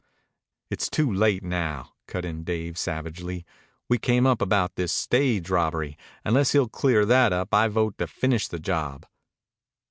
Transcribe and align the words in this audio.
"It's 0.71 0.89
too 0.89 1.13
late 1.13 1.43
now," 1.43 1.93
cut 2.07 2.25
in 2.25 2.43
Dave 2.43 2.75
savagely. 2.75 3.45
"We 3.87 3.99
came 3.99 4.25
up 4.25 4.41
about 4.41 4.73
this 4.73 4.91
stage 4.91 5.51
robbery. 5.51 5.95
Unless 6.25 6.53
he'll 6.53 6.69
clear 6.69 7.05
that 7.05 7.31
up, 7.31 7.53
I 7.53 7.67
vote 7.67 7.99
to 7.99 8.07
finish 8.07 8.47
the 8.47 8.57
job." 8.57 9.05